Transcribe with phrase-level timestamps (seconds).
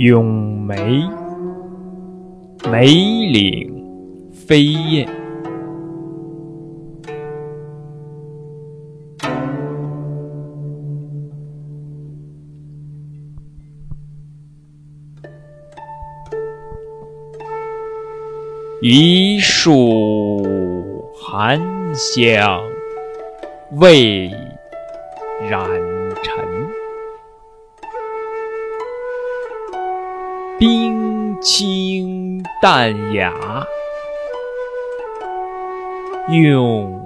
[0.00, 1.04] 咏梅，
[2.70, 5.06] 梅岭飞燕。
[18.80, 20.42] 一树
[21.12, 21.60] 寒
[21.94, 22.62] 香
[23.78, 24.30] 未
[25.50, 25.68] 染
[26.22, 26.79] 尘，
[30.60, 33.32] 冰清淡雅
[36.28, 37.00] 用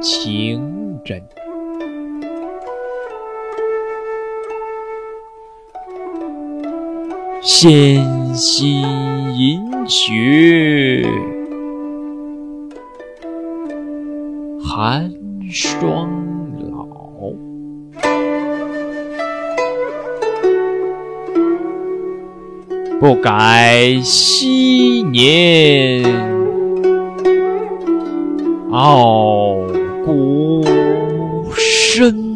[0.00, 1.22] 情真。
[7.42, 8.82] 纤心
[9.36, 11.06] 银雪，
[14.64, 15.12] 寒
[15.50, 16.08] 霜
[23.00, 26.02] 不改昔年，
[28.72, 29.54] 傲
[30.04, 30.64] 骨
[31.54, 32.27] 身。